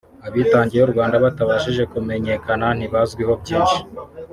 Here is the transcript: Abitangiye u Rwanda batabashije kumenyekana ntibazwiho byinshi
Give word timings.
Abitangiye 0.27 0.81
u 0.83 0.91
Rwanda 0.93 1.15
batabashije 1.25 1.83
kumenyekana 1.93 2.67
ntibazwiho 2.77 3.33
byinshi 3.41 3.79